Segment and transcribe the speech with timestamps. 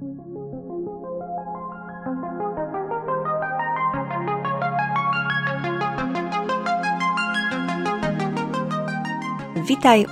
[0.00, 0.16] Witaj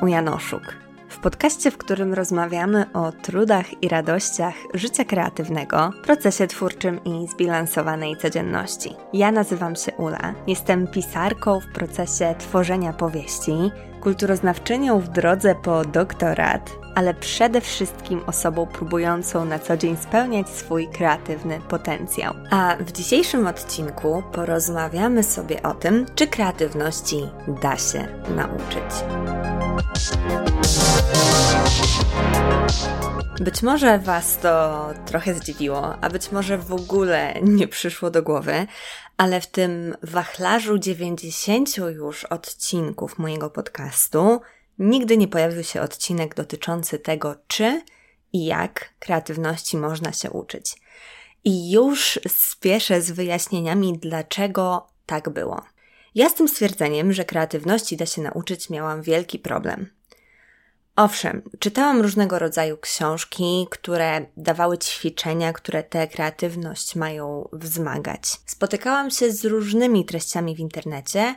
[0.02, 0.87] u Janoszuk.
[1.18, 8.16] W podcaście, w którym rozmawiamy o trudach i radościach życia kreatywnego, procesie twórczym i zbilansowanej
[8.16, 8.96] codzienności.
[9.12, 13.52] Ja nazywam się Ula, jestem pisarką w procesie tworzenia powieści,
[14.00, 20.88] kulturoznawczynią w drodze po doktorat, ale przede wszystkim osobą próbującą na co dzień spełniać swój
[20.88, 22.34] kreatywny potencjał.
[22.50, 27.28] A w dzisiejszym odcinku porozmawiamy sobie o tym, czy kreatywności
[27.62, 29.04] da się nauczyć.
[33.40, 38.66] Być może Was to trochę zdziwiło, a być może w ogóle nie przyszło do głowy,
[39.16, 44.40] ale w tym wachlarzu 90 już odcinków mojego podcastu
[44.78, 47.82] nigdy nie pojawił się odcinek dotyczący tego, czy
[48.32, 50.76] i jak kreatywności można się uczyć.
[51.44, 55.62] I już spieszę z wyjaśnieniami, dlaczego tak było.
[56.14, 59.97] Ja z tym stwierdzeniem, że kreatywności da się nauczyć, miałam wielki problem.
[60.98, 68.22] Owszem, czytałam różnego rodzaju książki, które dawały ćwiczenia, które tę kreatywność mają wzmagać.
[68.46, 71.34] Spotykałam się z różnymi treściami w internecie,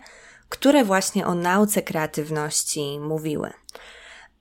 [0.50, 3.54] które właśnie o nauce kreatywności mówiły.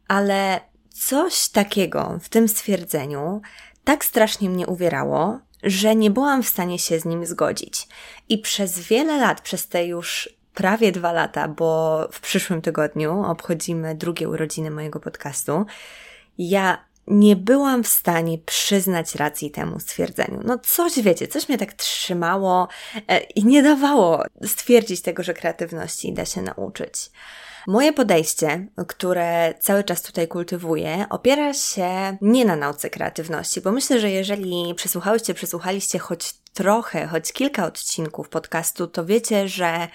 [0.08, 0.60] Ale
[0.90, 3.40] coś takiego w tym stwierdzeniu
[3.84, 7.88] tak strasznie mnie uwierało, że nie byłam w stanie się z nim zgodzić.
[8.28, 13.94] I przez wiele lat, przez te już prawie dwa lata, bo w przyszłym tygodniu obchodzimy
[13.94, 15.66] drugie urodziny mojego podcastu,
[16.38, 20.40] ja nie byłam w stanie przyznać racji temu stwierdzeniu.
[20.44, 22.68] No coś wiecie, coś mnie tak trzymało
[23.08, 27.10] e, i nie dawało stwierdzić tego, że kreatywności da się nauczyć.
[27.66, 34.00] Moje podejście, które cały czas tutaj kultywuję, opiera się nie na nauce kreatywności, bo myślę,
[34.00, 39.88] że jeżeli przesłuchałyście, przesłuchaliście choć trochę, choć kilka odcinków podcastu, to wiecie, że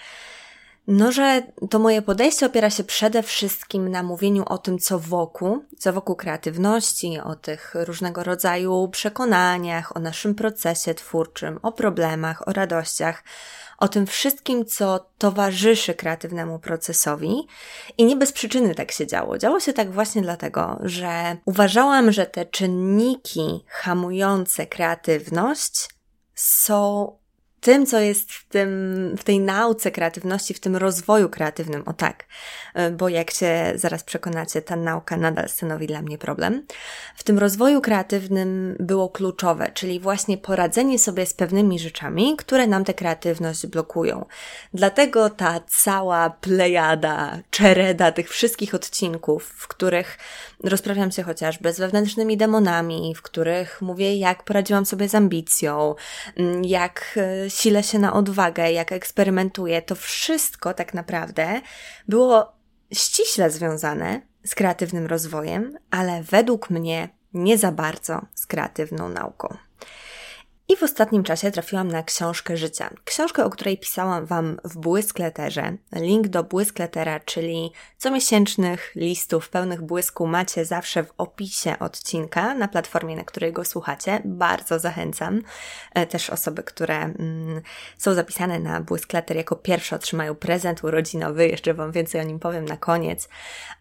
[0.88, 5.66] no, że to moje podejście opiera się przede wszystkim na mówieniu o tym, co wokół,
[5.80, 12.54] co wokół kreatywności, o tych różnego rodzaju przekonaniach, o naszym procesie twórczym, o problemach, o
[12.54, 13.24] radościach,
[13.78, 17.48] o tym wszystkim, co towarzyszy kreatywnemu procesowi.
[17.98, 19.38] I nie bez przyczyny tak się działo.
[19.38, 25.90] Działo się tak właśnie dlatego, że uważałam, że te czynniki hamujące kreatywność
[26.36, 27.12] są
[27.66, 28.70] tym, co jest w, tym,
[29.18, 32.26] w tej nauce kreatywności, w tym rozwoju kreatywnym, o tak,
[32.74, 36.66] e, bo jak się zaraz przekonacie, ta nauka nadal stanowi dla mnie problem.
[37.16, 42.86] W tym rozwoju kreatywnym było kluczowe, czyli właśnie poradzenie sobie z pewnymi rzeczami, które nam
[42.86, 44.26] tę kreatywność blokują.
[44.74, 50.18] Dlatego ta cała plejada, czereda tych wszystkich odcinków, w których
[50.64, 55.96] rozprawiam się chociażby z wewnętrznymi demonami, w których mówię, jak poradziłam sobie z ambicją,
[56.62, 61.62] jak e, silę się na odwagę, jak eksperymentuję, to wszystko tak naprawdę
[62.08, 62.56] było
[62.94, 69.58] ściśle związane z kreatywnym rozwojem, ale według mnie nie za bardzo z kreatywną nauką.
[70.70, 72.90] I w ostatnim czasie trafiłam na książkę życia.
[73.04, 75.78] Książkę, o której pisałam Wam w Błyskleterze.
[75.96, 83.16] Link do Błyskletera, czyli comiesięcznych listów pełnych błysku macie zawsze w opisie odcinka na platformie,
[83.16, 84.22] na której go słuchacie.
[84.26, 85.42] Bardzo zachęcam.
[85.94, 87.62] E, też osoby, które mm,
[87.98, 91.48] są zapisane na Błyskleter jako pierwsze otrzymają prezent urodzinowy.
[91.48, 93.30] Jeszcze Wam więcej o nim powiem na koniec.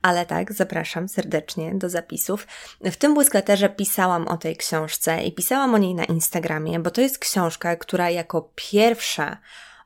[0.02, 2.46] Ale tak, zapraszam serdecznie do zapisów.
[2.80, 7.00] W tym Błyskleterze pisałam o tej książce i pisałam o niej na Instagramie bo to
[7.00, 9.36] jest książka, która jako pierwsza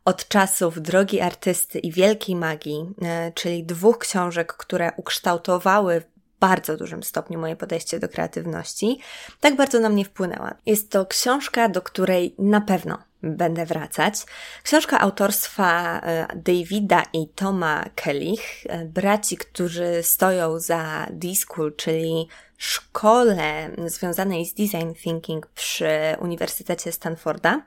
[0.04, 6.76] od czasów Drogi Artysty i Wielkiej Magii, e, czyli dwóch książek, które ukształtowały w bardzo
[6.76, 9.00] dużym stopniu moje podejście do kreatywności,
[9.40, 10.54] tak bardzo na mnie wpłynęła.
[10.66, 14.14] Jest to książka, do której na pewno będę wracać.
[14.62, 23.70] Książka autorstwa e, Davida i Toma Kellich, e, braci, którzy stoją za D-School, czyli szkole
[23.86, 25.88] związanej z design thinking przy
[26.20, 27.62] Uniwersytecie Stanforda.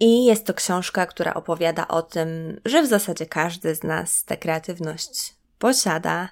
[0.00, 4.36] I jest to książka, która opowiada o tym, że w zasadzie każdy z nas tę
[4.36, 6.28] kreatywność posiada,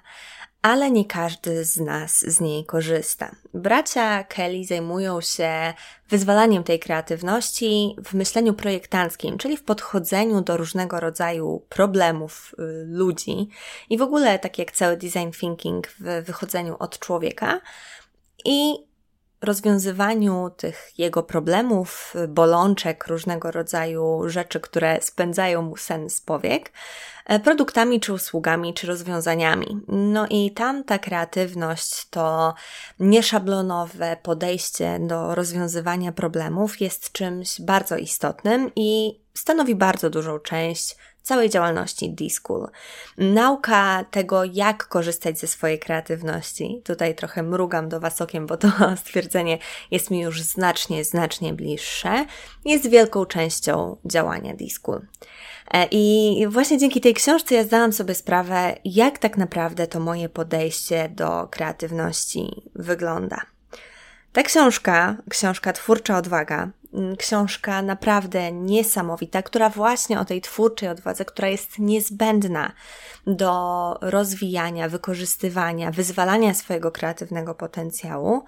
[0.65, 3.35] ale nie każdy z nas z niej korzysta.
[3.53, 5.73] Bracia Kelly zajmują się
[6.09, 13.49] wyzwalaniem tej kreatywności w myśleniu projektanckim, czyli w podchodzeniu do różnego rodzaju problemów y, ludzi
[13.89, 17.61] i w ogóle tak jak cały design thinking w wychodzeniu od człowieka.
[18.45, 18.75] I
[19.41, 26.71] rozwiązywaniu tych jego problemów, bolączek, różnego rodzaju rzeczy, które spędzają mu sen z powiek,
[27.25, 29.79] e, produktami czy usługami, czy rozwiązaniami.
[29.87, 32.53] No i tam ta kreatywność, to
[32.99, 40.95] nieszablonowe podejście do rozwiązywania problemów jest czymś bardzo istotnym i stanowi bardzo dużą część
[41.25, 42.67] całej działalności D-School.
[43.17, 46.81] Nauka tego, jak korzystać ze swojej kreatywności.
[46.85, 48.67] Tutaj trochę mrugam do Was okiem, bo to
[49.03, 49.57] stwierdzenie
[49.91, 52.25] jest mi już znacznie, znacznie bliższe.
[52.65, 55.01] Jest wielką częścią działania D-School.
[55.71, 60.29] E, I właśnie dzięki tej książce ja zdałam sobie sprawę, jak tak naprawdę to moje
[60.29, 63.41] podejście do kreatywności wygląda.
[64.33, 66.69] Ta książka, książka Twórcza Odwaga,
[67.17, 72.71] książka naprawdę niesamowita, która właśnie o tej twórczej odwadze, która jest niezbędna
[73.27, 78.43] do rozwijania, wykorzystywania, wyzwalania swojego kreatywnego potencjału,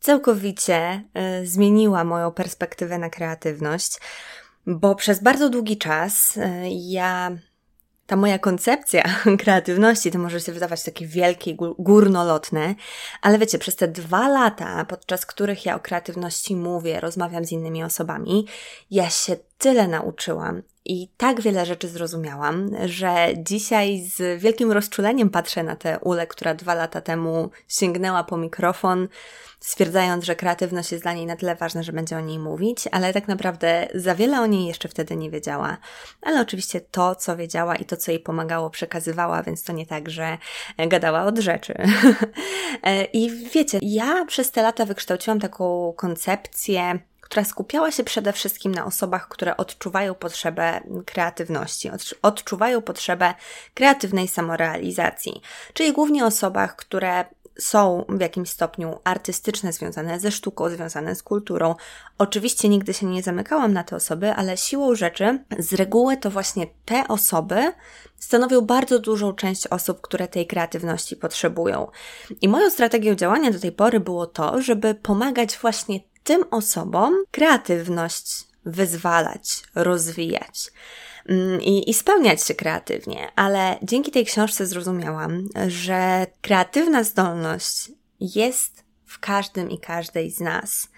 [0.00, 1.04] całkowicie
[1.42, 3.98] y, zmieniła moją perspektywę na kreatywność,
[4.66, 6.40] bo przez bardzo długi czas y,
[6.72, 7.30] ja
[8.06, 9.02] ta moja koncepcja
[9.42, 12.74] kreatywności to może się wydawać takie wielkie, górnolotne,
[13.22, 17.84] ale wiecie, przez te dwa lata, podczas których ja o kreatywności mówię, rozmawiam z innymi
[17.84, 18.46] osobami,
[18.90, 25.62] ja się tyle nauczyłam i tak wiele rzeczy zrozumiałam, że dzisiaj z wielkim rozczuleniem patrzę
[25.62, 29.08] na tę ulę, która dwa lata temu sięgnęła po mikrofon,
[29.60, 33.12] stwierdzając, że kreatywność jest dla niej na tyle ważna, że będzie o niej mówić, ale
[33.12, 35.76] tak naprawdę za wiele o niej jeszcze wtedy nie wiedziała.
[36.22, 40.10] Ale oczywiście to, co wiedziała i to, co jej pomagało, przekazywała, więc to nie tak,
[40.10, 40.38] że
[40.78, 41.74] gadała od rzeczy.
[43.12, 48.86] I wiecie, ja przez te lata wykształciłam taką koncepcję, która skupiała się przede wszystkim na
[48.86, 51.90] osobach, które odczuwają potrzebę kreatywności,
[52.22, 53.34] odczuwają potrzebę
[53.74, 55.42] kreatywnej samorealizacji,
[55.74, 57.24] czyli głównie osobach, które
[57.58, 61.74] są w jakimś stopniu artystyczne, związane ze sztuką, związane z kulturą.
[62.18, 66.66] Oczywiście nigdy się nie zamykałam na te osoby, ale siłą rzeczy z reguły to właśnie
[66.84, 67.72] te osoby
[68.18, 71.90] stanowią bardzo dużą część osób, które tej kreatywności potrzebują.
[72.40, 78.44] I moją strategią działania do tej pory było to, żeby pomagać właśnie tym osobom kreatywność
[78.64, 80.70] wyzwalać, rozwijać.
[81.28, 87.90] Mm, i, i spełniać się kreatywnie, ale dzięki tej książce zrozumiałam, że kreatywna zdolność
[88.20, 90.88] jest w każdym i każdej z nas.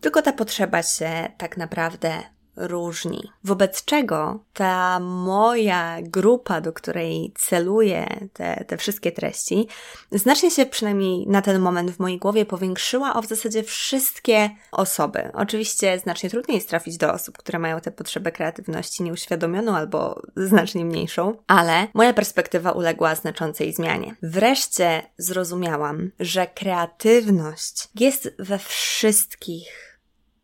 [0.00, 2.22] Tylko ta potrzeba się tak naprawdę
[2.56, 3.30] różni.
[3.44, 9.68] Wobec czego ta moja grupa, do której celuję te, te wszystkie treści,
[10.12, 15.30] znacznie się przynajmniej na ten moment w mojej głowie powiększyła o w zasadzie wszystkie osoby.
[15.34, 20.84] Oczywiście znacznie trudniej jest trafić do osób, które mają tę potrzebę kreatywności nieuświadomioną albo znacznie
[20.84, 24.16] mniejszą, ale moja perspektywa uległa znaczącej zmianie.
[24.22, 29.95] Wreszcie zrozumiałam, że kreatywność jest we wszystkich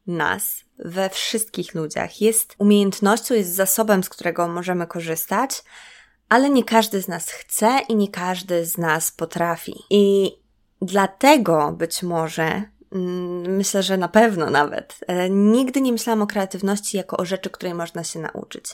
[0.06, 2.20] nas, we wszystkich ludziach.
[2.20, 5.62] Jest umiejętnością, jest zasobem, z którego możemy korzystać,
[6.28, 9.74] ale nie każdy z nas chce i nie każdy z nas potrafi.
[9.90, 10.32] I
[10.82, 12.62] dlatego być może
[13.48, 14.98] Myślę, że na pewno nawet.
[15.06, 18.64] E, nigdy nie myślałam o kreatywności jako o rzeczy, której można się nauczyć.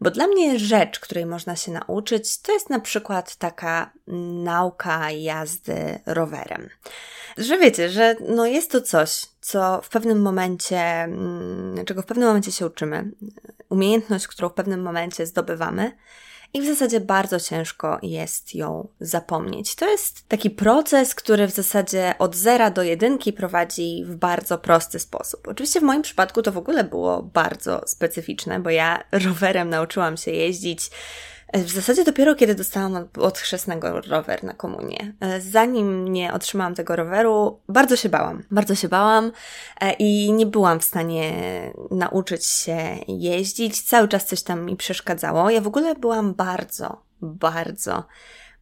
[0.00, 3.90] Bo dla mnie rzecz, której można się nauczyć, to jest na przykład taka
[4.44, 6.68] nauka jazdy rowerem.
[7.38, 12.28] Że wiecie, że no jest to coś, co w pewnym momencie, mm, czego w pewnym
[12.28, 13.10] momencie się uczymy,
[13.68, 15.92] umiejętność, którą w pewnym momencie zdobywamy,
[16.54, 19.74] i w zasadzie bardzo ciężko jest ją zapomnieć.
[19.74, 24.98] To jest taki proces, który w zasadzie od zera do jedynki prowadzi w bardzo prosty
[24.98, 25.48] sposób.
[25.48, 30.30] Oczywiście w moim przypadku to w ogóle było bardzo specyficzne, bo ja rowerem nauczyłam się
[30.30, 30.90] jeździć
[31.62, 35.14] w zasadzie dopiero kiedy dostałam od chrzestnego rower na komunię.
[35.20, 38.42] E, zanim nie otrzymałam tego roweru, bardzo się bałam.
[38.50, 39.32] Bardzo się bałam
[39.80, 41.32] e, i nie byłam w stanie
[41.90, 43.82] nauczyć się jeździć.
[43.82, 45.50] Cały czas coś tam mi przeszkadzało.
[45.50, 48.04] Ja w ogóle byłam bardzo, bardzo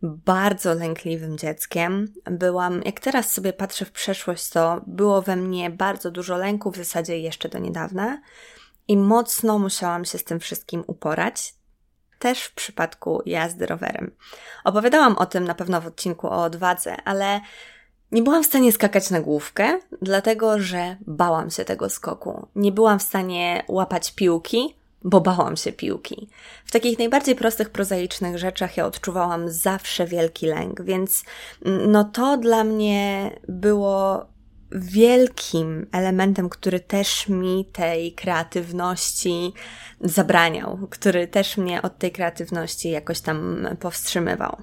[0.03, 2.15] bardzo lękliwym dzieckiem.
[2.31, 6.77] Byłam, jak teraz sobie patrzę w przeszłość, to było we mnie bardzo dużo lęku, w
[6.77, 8.23] zasadzie jeszcze do niedawna.
[8.89, 11.55] I mocno musiałam się z tym wszystkim uporać
[12.23, 14.11] też w przypadku jazdy rowerem.
[14.65, 17.41] Opowiadałam o tym na pewno w odcinku o odwadze, ale
[18.13, 22.47] nie byłam w stanie skakać na główkę, dlatego że bałam się tego skoku.
[22.57, 24.75] Nie byłam w stanie łapać piłki,
[25.05, 26.29] bo bałam się piłki.
[26.65, 31.25] W takich najbardziej prostych, prozaicznych rzeczach ja odczuwałam zawsze wielki lęk, więc
[31.65, 34.27] no to dla mnie było
[34.75, 39.53] wielkim elementem, który też mi tej kreatywności
[40.01, 44.57] zabraniał, który też mnie od tej kreatywności jakoś tam powstrzymywał.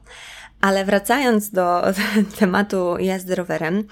[0.61, 1.81] Ale wracając do
[2.39, 3.83] tematu jazdy rowerem,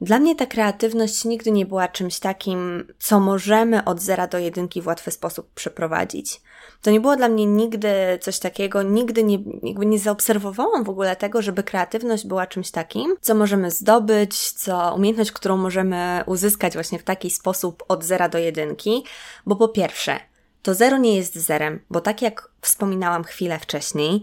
[0.00, 4.82] Dla mnie ta kreatywność nigdy nie była czymś takim, co możemy od zera do jedynki
[4.82, 6.40] w łatwy sposób przeprowadzić.
[6.82, 7.88] To nie było dla mnie nigdy
[8.20, 13.16] coś takiego, nigdy nie, jakby nie zaobserwowałam w ogóle tego, żeby kreatywność była czymś takim,
[13.20, 18.38] co możemy zdobyć, co umiejętność, którą możemy uzyskać właśnie w taki sposób od zera do
[18.38, 19.04] jedynki,
[19.46, 20.20] bo po pierwsze,
[20.62, 24.22] to zero nie jest zerem, bo tak jak wspominałam chwilę wcześniej,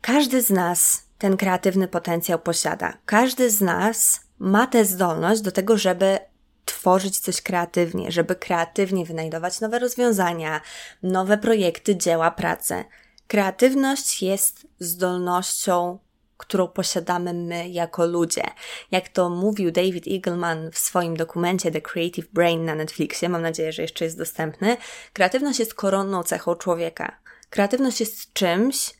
[0.00, 2.92] każdy z nas ten kreatywny potencjał posiada.
[3.06, 6.18] Każdy z nas ma tę zdolność do tego, żeby
[6.64, 10.60] tworzyć coś kreatywnie, żeby kreatywnie wynajdować nowe rozwiązania,
[11.02, 12.84] nowe projekty, dzieła, pracę.
[13.28, 15.98] Kreatywność jest zdolnością,
[16.36, 18.42] którą posiadamy my jako ludzie.
[18.90, 23.72] Jak to mówił David Eagleman w swoim dokumencie The Creative Brain na Netflixie, mam nadzieję,
[23.72, 24.76] że jeszcze jest dostępny,
[25.12, 27.16] kreatywność jest koronną cechą człowieka.
[27.50, 28.94] Kreatywność jest czymś,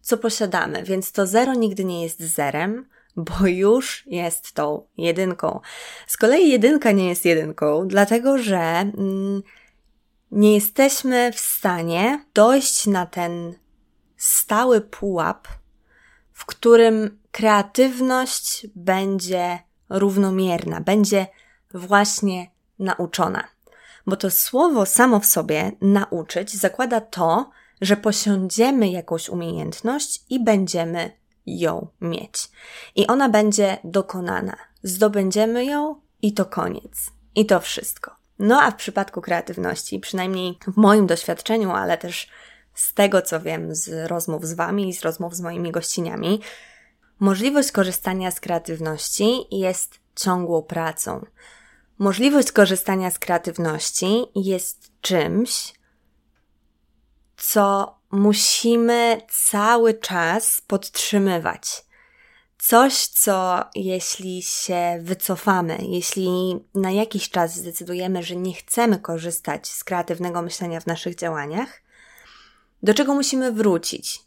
[0.00, 5.60] co posiadamy, więc to zero nigdy nie jest zerem, bo już jest tą jedynką.
[6.06, 9.42] Z kolei jedynka nie jest jedynką, dlatego że mm,
[10.30, 13.54] nie jesteśmy w stanie dojść na ten
[14.16, 15.48] stały pułap,
[16.32, 19.58] w którym kreatywność będzie
[19.88, 21.26] równomierna, będzie
[21.74, 23.44] właśnie nauczona.
[24.06, 31.10] Bo to słowo samo w sobie nauczyć zakłada to, że posiądziemy jakąś umiejętność i będziemy
[31.46, 32.50] ją mieć.
[32.96, 34.56] I ona będzie dokonana.
[34.82, 37.10] Zdobędziemy ją i to koniec.
[37.34, 38.16] I to wszystko.
[38.38, 42.28] No a w przypadku kreatywności, przynajmniej w moim doświadczeniu, ale też
[42.74, 46.40] z tego, co wiem z rozmów z Wami i z rozmów z moimi gościniami,
[47.18, 51.26] możliwość korzystania z kreatywności jest ciągłą pracą.
[51.98, 55.74] Możliwość korzystania z kreatywności jest czymś,
[57.36, 61.86] co musimy cały czas podtrzymywać.
[62.58, 69.84] Coś, co jeśli się wycofamy, jeśli na jakiś czas zdecydujemy, że nie chcemy korzystać z
[69.84, 71.82] kreatywnego myślenia w naszych działaniach,
[72.82, 74.26] do czego musimy wrócić.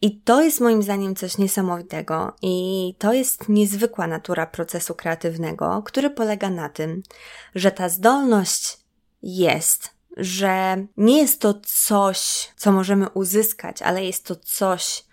[0.00, 6.10] I to jest moim zdaniem coś niesamowitego, i to jest niezwykła natura procesu kreatywnego, który
[6.10, 7.02] polega na tym,
[7.54, 8.78] że ta zdolność
[9.22, 15.04] jest, że nie jest to coś, co możemy uzyskać, ale jest to coś,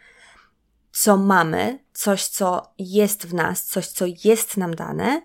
[0.91, 5.21] co mamy, coś, co jest w nas, coś, co jest nam dane,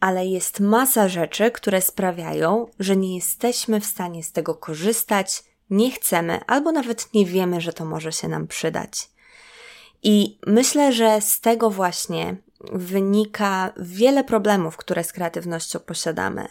[0.00, 5.90] ale jest masa rzeczy, które sprawiają, że nie jesteśmy w stanie z tego korzystać, nie
[5.90, 9.10] chcemy, albo nawet nie wiemy, że to może się nam przydać.
[10.02, 12.36] I myślę, że z tego właśnie
[12.72, 16.48] wynika wiele problemów, które z kreatywnością posiadamy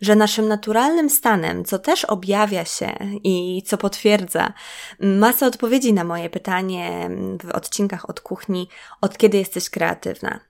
[0.00, 2.92] że naszym naturalnym stanem, co też objawia się
[3.24, 4.52] i co potwierdza
[5.00, 7.10] masę odpowiedzi na moje pytanie
[7.44, 8.68] w odcinkach od kuchni,
[9.00, 10.40] od kiedy jesteś kreatywna.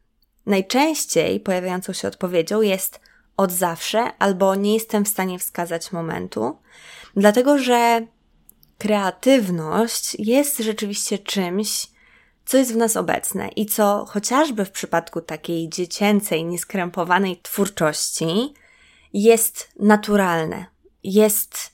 [0.46, 3.00] Najczęściej pojawiającą się odpowiedzią jest
[3.36, 6.58] od zawsze albo nie jestem w stanie wskazać momentu,
[7.16, 8.06] dlatego że
[8.78, 11.86] kreatywność jest rzeczywiście czymś,
[12.44, 18.54] co jest w nas obecne i co chociażby w przypadku takiej dziecięcej, nieskrępowanej twórczości
[19.12, 20.66] jest naturalne,
[21.02, 21.70] jest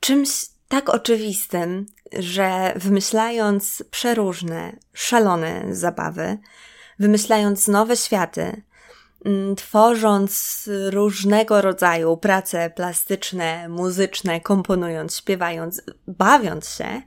[0.00, 1.86] czymś tak oczywistym,
[2.18, 6.38] że wymyślając przeróżne, szalone zabawy,
[6.98, 8.62] wymyślając nowe światy,
[9.24, 17.02] mm, tworząc różnego rodzaju prace plastyczne, muzyczne, komponując, śpiewając, bawiąc się,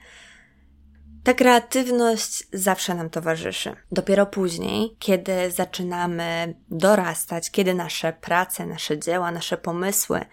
[1.28, 3.76] ta kreatywność zawsze nam towarzyszy.
[3.92, 10.26] Dopiero później, kiedy zaczynamy dorastać, kiedy nasze prace, nasze dzieła, nasze pomysły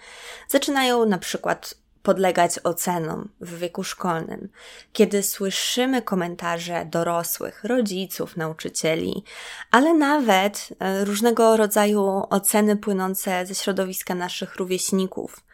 [0.48, 4.48] zaczynają na przykład podlegać ocenom w wieku szkolnym,
[4.92, 9.24] kiedy słyszymy komentarze dorosłych, rodziców, nauczycieli,
[9.70, 15.44] ale nawet e, różnego rodzaju oceny płynące ze środowiska naszych rówieśników,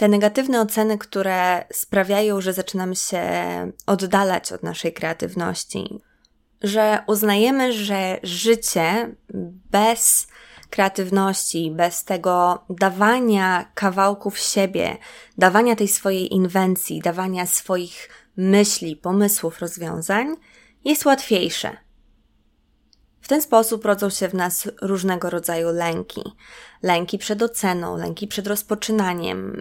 [0.00, 3.22] te negatywne oceny, które sprawiają, że zaczynamy się
[3.86, 6.00] oddalać od naszej kreatywności,
[6.62, 9.14] że uznajemy, że życie
[9.70, 10.28] bez
[10.70, 14.96] kreatywności, bez tego dawania kawałków siebie,
[15.38, 20.36] dawania tej swojej inwencji, dawania swoich myśli, pomysłów, rozwiązań
[20.84, 21.76] jest łatwiejsze.
[23.20, 26.22] W ten sposób rodzą się w nas różnego rodzaju lęki.
[26.82, 29.60] Lęki przed oceną, lęki przed rozpoczynaniem,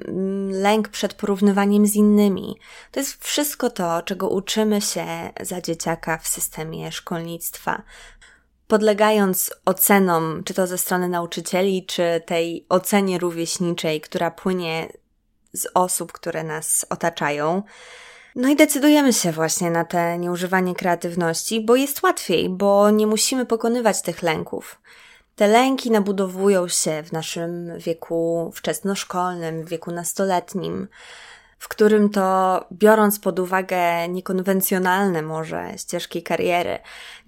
[0.51, 2.57] lęk przed porównywaniem z innymi.
[2.91, 5.05] To jest wszystko to, czego uczymy się
[5.41, 7.83] za dzieciaka w systemie szkolnictwa.
[8.67, 14.87] Podlegając ocenom, czy to ze strony nauczycieli, czy tej ocenie rówieśniczej, która płynie
[15.53, 17.63] z osób, które nas otaczają,
[18.39, 23.45] no i decydujemy się właśnie na te nieużywanie kreatywności, bo jest łatwiej, bo nie musimy
[23.45, 24.81] pokonywać tych lęków.
[25.35, 30.87] Te lęki nabudowują się w naszym wieku wczesnoszkolnym, wieku nastoletnim,
[31.57, 36.79] w którym to, biorąc pod uwagę niekonwencjonalne może ścieżki kariery,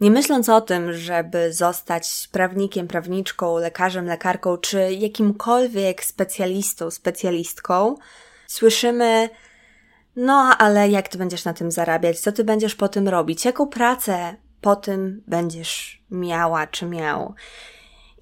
[0.02, 7.96] nie myśląc o tym, żeby zostać prawnikiem, prawniczką, lekarzem, lekarką, czy jakimkolwiek specjalistą, specjalistką,
[8.48, 9.30] słyszymy,
[10.16, 12.20] no ale jak ty będziesz na tym zarabiać?
[12.20, 13.46] Co ty będziesz po tym robić?
[13.46, 17.36] Jaką pracę po tym będziesz miała czy miał?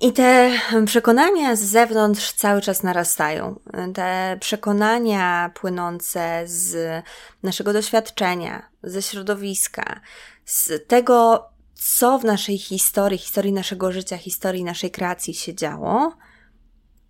[0.02, 0.52] I te
[0.86, 3.60] przekonania z zewnątrz cały czas narastają.
[3.94, 7.04] Te przekonania płynące z
[7.44, 10.00] naszego doświadczenia, ze środowiska,
[10.46, 16.14] z tego, co w naszej historii, historii naszego życia, historii naszej kreacji się działo,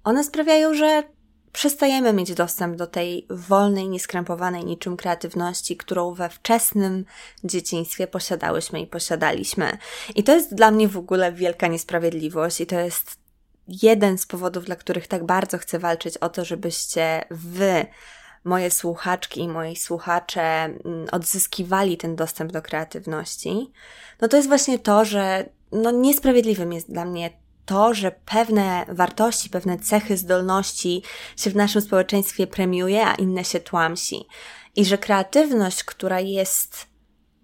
[0.04, 1.04] one sprawiają, że
[1.54, 7.06] przestajemy mieć dostęp do tej wolnej, nieskrępowanej niczym kreatywności, którą we wczesnym
[7.44, 9.78] dzieciństwie posiadałyśmy i posiadaliśmy.
[10.16, 13.18] I to jest dla mnie w ogóle wielka niesprawiedliwość i to jest
[13.68, 17.86] jeden z powodów, dla których tak bardzo chcę walczyć o to, żebyście wy,
[18.44, 23.72] moje słuchaczki i moi słuchacze mm, odzyskiwali ten dostęp do kreatywności,
[24.22, 27.30] no to jest właśnie to, że no niesprawiedliwym jest dla mnie
[27.70, 31.04] to, że pewne wartości, pewne cechy, zdolności
[31.38, 34.26] się w naszym społeczeństwie premiuje, a inne się tłamsi.
[34.76, 36.88] I że kreatywność, która jest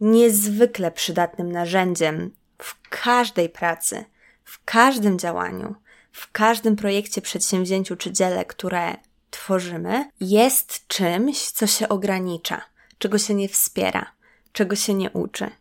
[0.02, 4.06] niezwykle przydatnym narzędziem w każdej pracy,
[4.44, 5.76] w każdym działaniu,
[6.12, 8.96] w każdym projekcie, przedsięwzięciu czy dziele, które
[9.30, 12.62] tworzymy, jest czymś, co się ogranicza,
[12.98, 14.12] czego się nie wspiera,
[14.52, 15.52] czego się nie uczy.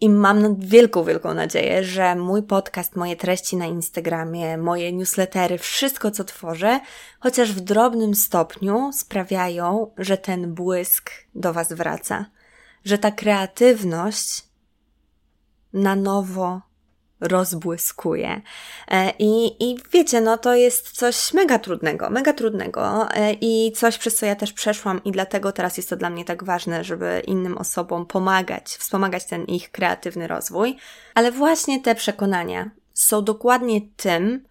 [0.00, 6.10] I mam wielką, wielką nadzieję, że mój podcast, moje treści na Instagramie, moje newslettery, wszystko
[6.10, 6.80] co tworzę,
[7.20, 12.26] chociaż w drobnym stopniu sprawiają, że ten błysk do Was wraca,
[12.84, 14.44] że ta kreatywność
[15.72, 16.60] na nowo
[17.20, 18.40] rozbłyskuje.
[18.88, 23.98] E, I, I wiecie, no to jest coś mega trudnego, mega trudnego e, i coś,
[23.98, 27.22] przez co ja też przeszłam i dlatego teraz jest to dla mnie tak ważne, żeby
[27.26, 30.76] innym osobom pomagać, wspomagać ten ich kreatywny rozwój.
[31.14, 34.46] Ale właśnie te przekonania są dokładnie tym,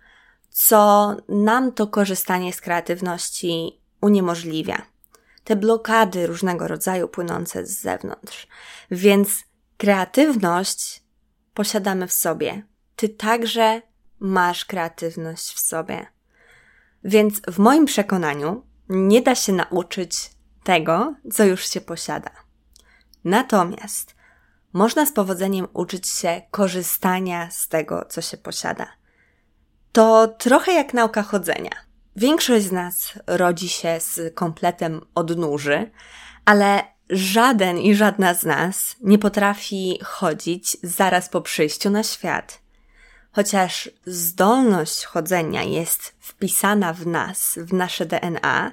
[0.50, 4.82] co nam to korzystanie z kreatywności uniemożliwia.
[5.44, 8.48] Te blokady różnego rodzaju płynące z zewnątrz.
[8.92, 9.44] Więc
[9.78, 11.05] kreatywność
[11.56, 12.64] posiadamy w sobie.
[12.96, 13.82] Ty także
[14.20, 16.08] masz kreatywność w sobie.
[17.04, 20.30] Więc w moim przekonaniu nie da się nauczyć
[20.64, 22.32] tego, co już się posiada.
[23.24, 24.16] Natomiast
[24.74, 28.88] można z powodzeniem uczyć się korzystania z tego, co się posiada.
[29.92, 31.72] To trochę jak nauka chodzenia.
[32.16, 35.92] Większość z nas rodzi się z kompletem odnóży,
[36.46, 42.60] ale Żaden i żadna z nas nie potrafi chodzić zaraz po przyjściu na świat.
[43.32, 48.72] Chociaż zdolność chodzenia jest wpisana w nas, w nasze DNA,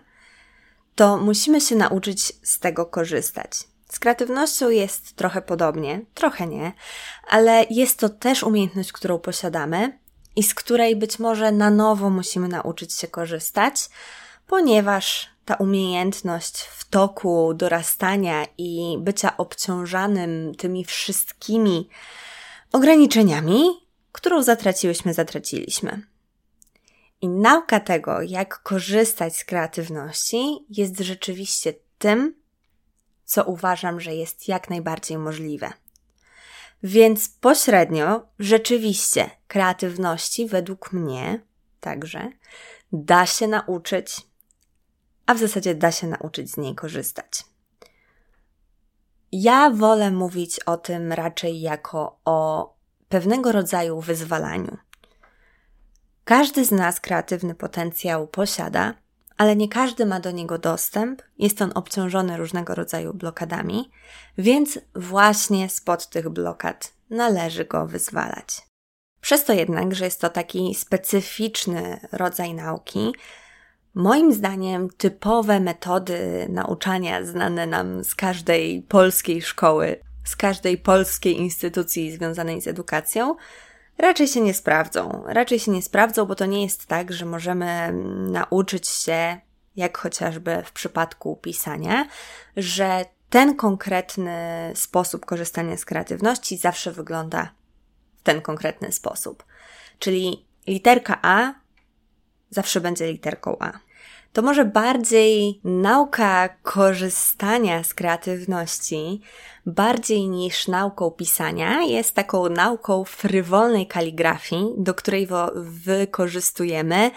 [0.94, 3.50] to musimy się nauczyć z tego korzystać.
[3.88, 6.72] Z kreatywnością jest trochę podobnie, trochę nie,
[7.28, 9.98] ale jest to też umiejętność, którą posiadamy
[10.36, 13.74] i z której być może na nowo musimy nauczyć się korzystać,
[14.46, 21.88] ponieważ ta umiejętność w toku dorastania i bycia obciążanym tymi wszystkimi
[22.72, 23.64] ograniczeniami,
[24.12, 26.06] którą zatraciłyśmy, zatraciliśmy.
[27.20, 32.34] I nauka tego, jak korzystać z kreatywności, jest rzeczywiście tym,
[33.24, 35.72] co uważam, że jest jak najbardziej możliwe.
[36.82, 41.40] Więc pośrednio, rzeczywiście, kreatywności według mnie
[41.80, 42.30] także
[42.92, 44.16] da się nauczyć
[45.26, 47.44] a w zasadzie da się nauczyć z niej korzystać.
[49.32, 52.72] Ja wolę mówić o tym raczej jako o
[53.08, 54.76] pewnego rodzaju wyzwalaniu.
[56.24, 58.94] Każdy z nas kreatywny potencjał posiada,
[59.36, 63.90] ale nie każdy ma do niego dostęp, jest on obciążony różnego rodzaju blokadami,
[64.38, 68.62] więc właśnie spod tych blokad należy go wyzwalać.
[69.20, 73.12] Przez to jednak, że jest to taki specyficzny rodzaj nauki,
[73.94, 82.12] Moim zdaniem typowe metody nauczania znane nam z każdej polskiej szkoły, z każdej polskiej instytucji
[82.12, 83.36] związanej z edukacją,
[83.98, 85.22] raczej się nie sprawdzą.
[85.26, 87.92] Raczej się nie sprawdzą, bo to nie jest tak, że możemy
[88.30, 89.40] nauczyć się,
[89.76, 92.08] jak chociażby w przypadku pisania,
[92.56, 94.32] że ten konkretny
[94.74, 97.52] sposób korzystania z kreatywności zawsze wygląda
[98.18, 99.44] w ten konkretny sposób.
[99.98, 101.61] Czyli literka A
[102.52, 103.72] zawsze będzie literką A.
[104.32, 109.20] to może bardziej nauka korzystania z kreatywności,
[109.66, 117.10] bardziej niż nauką pisania, jest taką nauką frywolnej kaligrafii, do której wykorzystujemy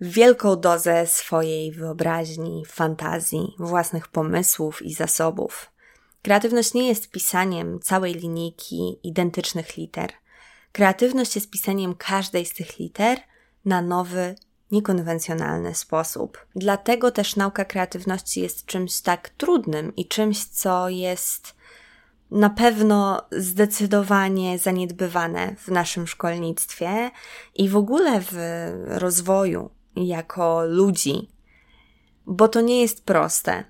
[0.00, 5.70] wielką dozę swojej wyobraźni, fantazji, własnych pomysłów i zasobów.
[6.22, 10.12] Kreatywność nie jest pisaniem całej linijki identycznych liter.
[10.72, 13.18] Kreatywność jest pisaniem każdej z tych liter
[13.64, 14.34] na nowy,
[14.70, 16.46] niekonwencjonalny sposób.
[16.56, 21.54] Dlatego też nauka kreatywności jest czymś tak trudnym i czymś, co jest
[22.30, 27.10] na pewno zdecydowanie zaniedbywane w naszym szkolnictwie
[27.54, 28.36] i w ogóle w
[28.86, 31.30] rozwoju jako ludzi,
[32.26, 33.64] bo to nie jest proste.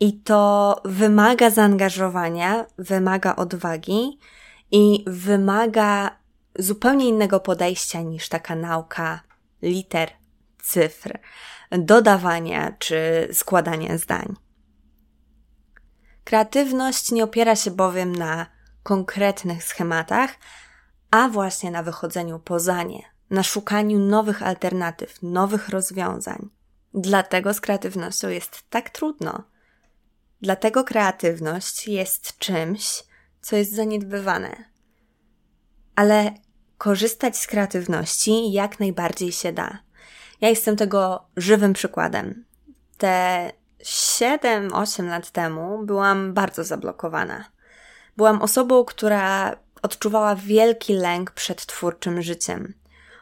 [0.00, 4.18] I to wymaga zaangażowania, wymaga odwagi
[4.70, 6.10] i wymaga
[6.58, 9.20] zupełnie innego podejścia niż taka nauka
[9.62, 10.10] liter,
[10.64, 11.18] cyfr,
[11.70, 14.36] dodawania czy składania zdań.
[16.24, 18.46] Kreatywność nie opiera się bowiem na
[18.82, 20.30] konkretnych schematach,
[21.10, 26.50] a właśnie na wychodzeniu poza nie, na szukaniu nowych alternatyw, nowych rozwiązań.
[26.94, 29.44] Dlatego z kreatywnością jest tak trudno.
[30.40, 33.04] Dlatego kreatywność jest czymś,
[33.40, 34.64] co jest zaniedbywane.
[35.94, 36.34] Ale
[36.78, 39.78] korzystać z kreatywności jak najbardziej się da.
[40.40, 42.44] Ja jestem tego żywym przykładem.
[42.98, 43.52] Te
[43.84, 47.44] 7-8 lat temu byłam bardzo zablokowana.
[48.16, 52.74] Byłam osobą, która odczuwała wielki lęk przed twórczym życiem.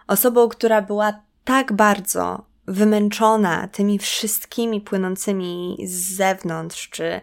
[0.07, 7.21] Osobą, która była tak bardzo wymęczona tymi wszystkimi płynącymi z zewnątrz czy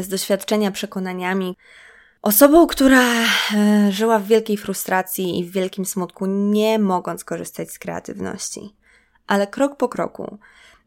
[0.00, 1.56] z doświadczenia przekonaniami.
[2.22, 7.78] Osobą, która e, żyła w wielkiej frustracji i w wielkim smutku, nie mogąc korzystać z
[7.78, 8.74] kreatywności.
[9.30, 10.38] Ale krok po kroku,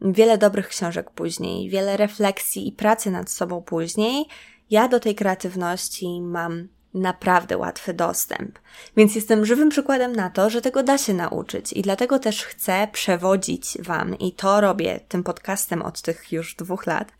[0.01, 4.25] wiele dobrych książek później, wiele refleksji i pracy nad sobą później,
[4.69, 8.59] ja do tej kreatywności mam naprawdę łatwy dostęp.
[8.97, 12.87] Więc jestem żywym przykładem na to, że tego da się nauczyć i dlatego też chcę
[12.91, 17.11] przewodzić Wam i to robię tym podcastem od tych już dwóch lat.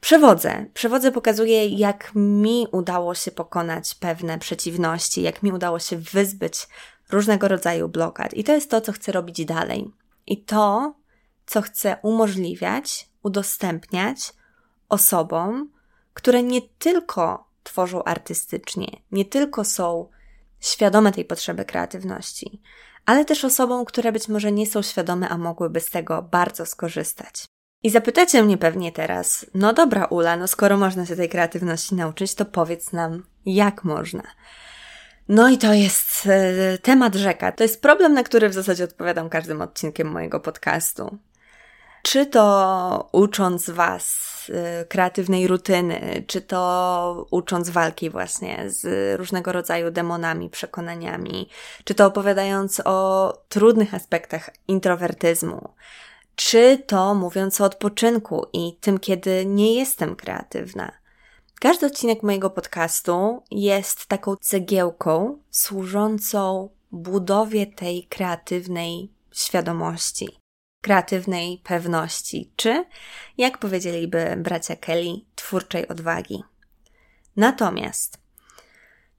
[0.00, 0.66] Przewodzę.
[0.74, 6.68] Przewodzę pokazuje, jak mi udało się pokonać pewne przeciwności, jak mi udało się wyzbyć
[7.12, 8.34] różnego rodzaju blokad.
[8.34, 9.90] I to jest to, co chcę robić dalej.
[10.26, 10.94] I to,
[11.46, 14.32] co chcę umożliwiać, udostępniać
[14.88, 15.70] osobom,
[16.14, 20.08] które nie tylko tworzą artystycznie, nie tylko są
[20.60, 22.62] świadome tej potrzeby kreatywności,
[23.06, 27.44] ale też osobom, które być może nie są świadome, a mogłyby z tego bardzo skorzystać.
[27.82, 32.34] I zapytacie mnie pewnie teraz, no dobra, Ula, no skoro można się tej kreatywności nauczyć,
[32.34, 34.22] to powiedz nam, jak można.
[35.28, 37.52] No i to jest e, temat rzeka.
[37.52, 41.18] To jest problem, na który w zasadzie odpowiadam każdym odcinkiem mojego podcastu.
[42.02, 44.16] Czy to ucząc Was
[44.48, 51.48] y, kreatywnej rutyny, czy to ucząc walki właśnie z różnego rodzaju demonami, przekonaniami,
[51.84, 55.68] czy to opowiadając o trudnych aspektach introwertyzmu,
[56.36, 61.01] czy to mówiąc o odpoczynku i tym, kiedy nie jestem kreatywna.
[61.62, 70.28] Każdy odcinek mojego podcastu jest taką cegiełką służącą budowie tej kreatywnej świadomości
[70.80, 72.84] kreatywnej pewności, czy,
[73.38, 76.42] jak powiedzieliby bracia Kelly, twórczej odwagi.
[77.36, 78.18] Natomiast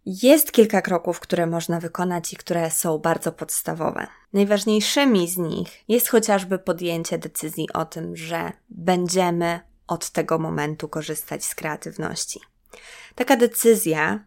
[0.06, 4.08] jest kilka kroków, które można wykonać i które są bardzo podstawowe.
[4.34, 11.45] Najważniejszymi z nich jest chociażby podjęcie decyzji o tym, że będziemy od tego momentu korzystać
[11.45, 12.39] z kreatywności.
[13.15, 14.25] Taka decyzja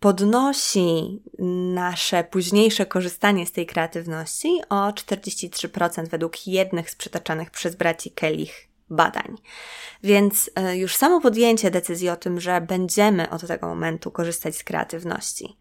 [0.00, 1.22] podnosi
[1.74, 8.68] nasze późniejsze korzystanie z tej kreatywności o 43% według jednych z przytaczanych przez braci Kellich
[8.90, 9.36] badań.
[10.02, 14.64] Więc e, już samo podjęcie decyzji o tym, że będziemy od tego momentu korzystać z
[14.64, 15.58] kreatywności,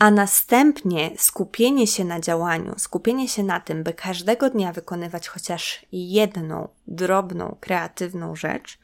[0.00, 5.86] a następnie skupienie się na działaniu, skupienie się na tym, by każdego dnia wykonywać chociaż
[5.92, 8.78] jedną drobną, kreatywną rzecz,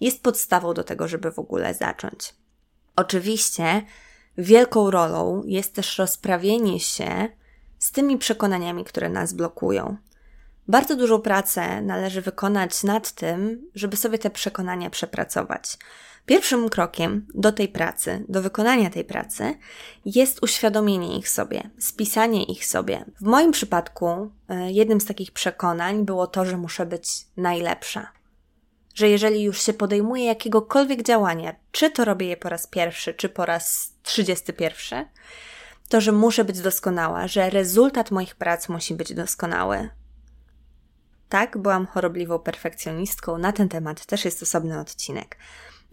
[0.00, 2.34] jest podstawą do tego, żeby w ogóle zacząć.
[2.96, 3.82] Oczywiście,
[4.38, 7.28] Wielką rolą jest też rozprawienie się
[7.78, 9.96] z tymi przekonaniami, które nas blokują.
[10.68, 15.78] Bardzo dużą pracę należy wykonać nad tym, żeby sobie te przekonania przepracować.
[16.26, 19.54] Pierwszym krokiem do tej pracy, do wykonania tej pracy,
[20.04, 23.04] jest uświadomienie ich sobie, spisanie ich sobie.
[23.20, 28.16] W moim przypadku e, jednym z takich przekonań było to, że muszę być najlepsza
[28.96, 33.28] że jeżeli już się podejmuje jakiegokolwiek działania, czy to robię je po raz pierwszy, czy
[33.28, 35.04] po raz trzydziesty pierwszy,
[35.88, 39.88] to że muszę być doskonała, że rezultat moich prac musi być doskonały.
[41.28, 45.36] Tak, byłam chorobliwą perfekcjonistką, na ten temat też jest osobny odcinek.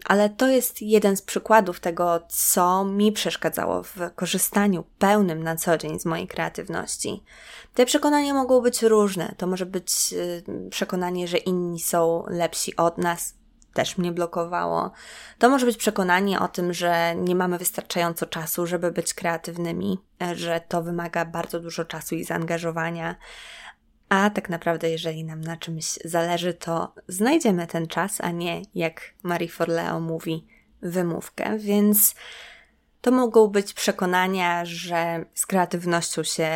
[0.04, 5.78] Ale to jest jeden z przykładów tego, co mi przeszkadzało w korzystaniu pełnym na co
[5.78, 7.22] dzień z mojej kreatywności.
[7.74, 9.34] Te przekonania mogą być różne.
[9.36, 13.34] To może być y, przekonanie, że inni są lepsi od nas,
[13.74, 14.90] też mnie blokowało.
[15.38, 19.98] To może być przekonanie o tym, że nie mamy wystarczająco czasu, żeby być kreatywnymi,
[20.34, 23.16] że to wymaga bardzo dużo czasu i zaangażowania.
[24.14, 29.14] A tak naprawdę, jeżeli nam na czymś zależy, to znajdziemy ten czas, a nie, jak
[29.22, 30.46] Marie Forleo mówi,
[30.82, 31.58] wymówkę.
[31.58, 32.14] Więc
[33.00, 36.50] to mogą być przekonania, że z kreatywnością się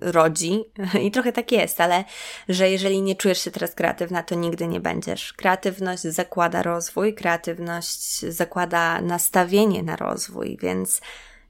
[0.00, 0.64] rodzi
[1.06, 2.04] i trochę tak jest, ale
[2.48, 5.32] że jeżeli nie czujesz się teraz kreatywna, to nigdy nie będziesz.
[5.32, 11.00] Kreatywność zakłada rozwój, kreatywność zakłada nastawienie na rozwój, więc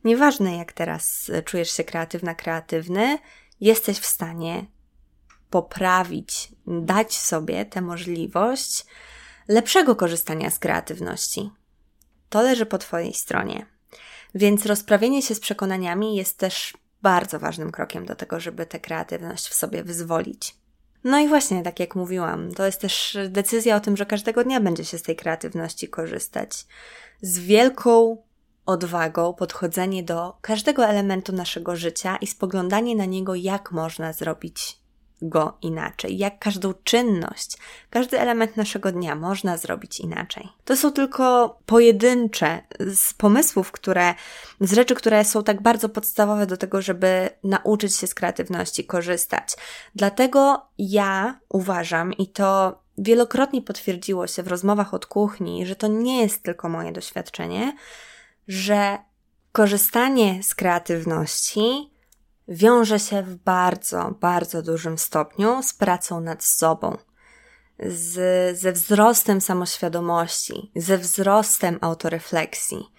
[0.05, 3.19] nieważne jak teraz czujesz się kreatywna, kreatywny,
[3.61, 4.67] jesteś w stanie
[5.51, 8.87] poprawić, dać sobie tę możliwość
[9.49, 11.51] lepszego korzystania z kreatywności.
[12.29, 13.67] To leży po Twojej stronie.
[14.35, 19.49] Więc rozprawienie się z przekonaniami jest też bardzo ważnym krokiem do tego, żeby tę kreatywność
[19.49, 20.57] w sobie wyzwolić.
[21.05, 24.61] No i właśnie, tak jak mówiłam, to jest też decyzja o tym, że każdego dnia
[24.61, 26.67] będzie się z tej kreatywności korzystać.
[27.21, 28.23] Z wielką
[28.67, 34.80] odwagą podchodzenie do każdego elementu naszego życia i spoglądanie na niego, jak można zrobić
[35.23, 37.57] go inaczej, jak każdą czynność,
[37.91, 40.49] każdy element naszego dnia można zrobić inaczej.
[40.65, 42.63] To są tylko pojedyncze
[42.95, 44.15] z pomysłów, które,
[44.61, 49.57] z rzeczy, które są tak bardzo podstawowe do tego, żeby nauczyć się z kreatywności korzystać.
[49.95, 56.23] Dlatego ja uważam, i to wielokrotnie potwierdziło się w rozmowach od kuchni, że to nie
[56.23, 57.77] jest tylko moje doświadczenie,
[58.49, 58.99] że
[59.53, 61.91] korzystanie z kreatywności
[62.51, 66.97] wiąże się w bardzo, bardzo dużym stopniu z pracą nad sobą,
[67.79, 72.93] z, ze wzrostem samoświadomości, ze wzrostem autorefleksji.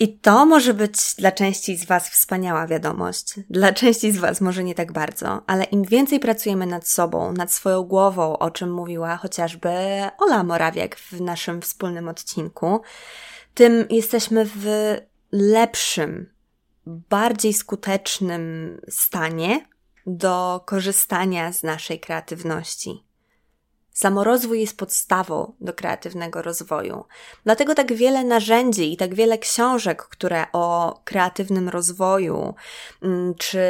[0.00, 3.34] I to może być dla części z Was wspaniała wiadomość.
[3.50, 7.52] Dla części z Was może nie tak bardzo, ale im więcej pracujemy nad sobą, nad
[7.52, 9.70] swoją głową, o czym mówiła chociażby
[10.18, 12.80] Ola Morawiak w naszym wspólnym odcinku,
[13.54, 14.96] tym jesteśmy w
[15.32, 16.37] lepszym,
[16.88, 19.66] bardziej skutecznym stanie
[20.06, 23.04] do korzystania z naszej kreatywności.
[23.92, 27.04] Samorozwój jest podstawą do kreatywnego rozwoju.
[27.44, 32.54] Dlatego tak wiele narzędzi i tak wiele książek, które o kreatywnym rozwoju
[33.02, 33.62] mm, czy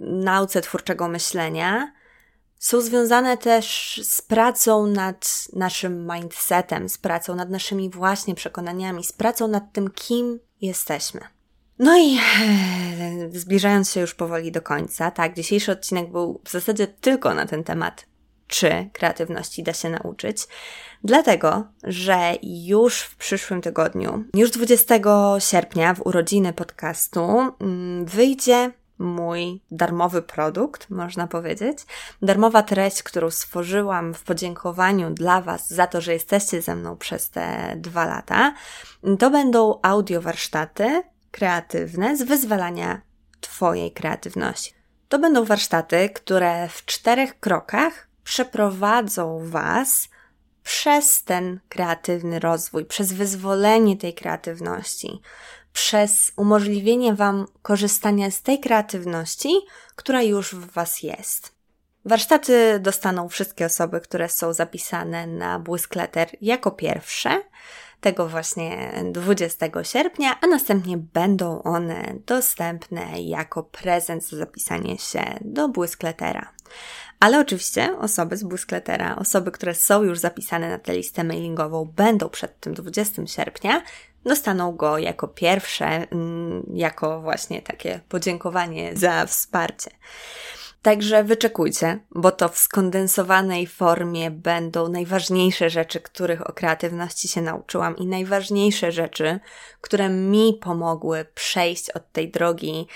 [0.00, 1.92] nauce twórczego myślenia
[2.58, 9.12] są związane też z pracą nad naszym mindsetem, z pracą nad naszymi właśnie przekonaniami, z
[9.12, 11.35] pracą nad tym, kim jesteśmy.
[11.78, 16.86] No i e, zbliżając się już powoli do końca, tak, dzisiejszy odcinek był w zasadzie
[16.86, 18.06] tylko na ten temat,
[18.46, 20.38] czy kreatywności da się nauczyć,
[21.04, 24.94] dlatego, że już w przyszłym tygodniu, już 20
[25.38, 27.20] sierpnia, w urodziny podcastu,
[27.60, 31.78] mm, wyjdzie mój darmowy produkt, można powiedzieć.
[32.22, 37.30] Darmowa treść, którą stworzyłam w podziękowaniu dla Was za to, że jesteście ze mną przez
[37.30, 38.54] te dwa lata.
[39.18, 41.02] To będą audio warsztaty
[41.36, 43.00] kreatywne z wyzwalania
[43.40, 44.72] Twojej kreatywności.
[45.08, 50.08] To będą warsztaty, które w czterech krokach przeprowadzą Was
[50.62, 55.20] przez ten kreatywny rozwój, przez wyzwolenie tej kreatywności,
[55.72, 59.60] przez umożliwienie Wam korzystania z tej kreatywności,
[59.96, 61.54] która już w Was jest.
[62.04, 67.42] Warsztaty dostaną wszystkie osoby, które są zapisane na Błyskleter jako pierwsze,
[68.06, 75.68] tego właśnie 20 sierpnia, a następnie będą one dostępne jako prezent za zapisanie się do
[75.68, 76.52] Błyskletera.
[77.20, 82.28] Ale oczywiście osoby z Błyskletera, osoby, które są już zapisane na tę listę mailingową, będą
[82.28, 83.82] przed tym 20 sierpnia,
[84.24, 89.90] dostaną go jako pierwsze, mm, jako właśnie takie podziękowanie za wsparcie.
[90.82, 97.96] Także wyczekujcie, bo to w skondensowanej formie będą najważniejsze rzeczy, których o kreatywności się nauczyłam
[97.96, 99.40] i najważniejsze rzeczy,
[99.80, 102.86] które mi pomogły przejść od tej drogi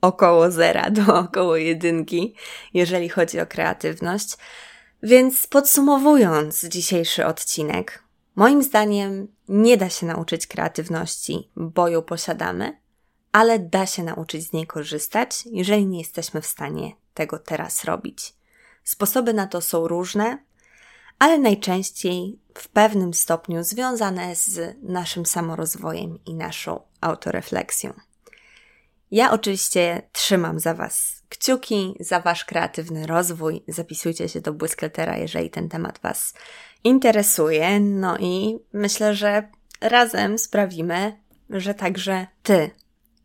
[0.00, 2.34] około zera do około jedynki,
[2.74, 4.36] jeżeli chodzi o kreatywność.
[5.02, 8.02] Więc podsumowując dzisiejszy odcinek,
[8.36, 12.80] moim zdaniem nie da się nauczyć kreatywności, bo ją posiadamy,
[13.36, 18.34] ale da się nauczyć z niej korzystać, jeżeli nie jesteśmy w stanie tego teraz robić.
[18.84, 20.38] Sposoby na to są różne,
[21.18, 27.92] ale najczęściej w pewnym stopniu związane z naszym samorozwojem i naszą autorefleksją.
[29.10, 33.64] Ja oczywiście trzymam za Was kciuki za Wasz kreatywny rozwój.
[33.68, 36.34] Zapisujcie się do Błyskletera, jeżeli ten temat Was
[36.84, 37.80] interesuje.
[37.80, 39.48] No i myślę, że
[39.80, 41.20] razem sprawimy,
[41.50, 42.70] że także Ty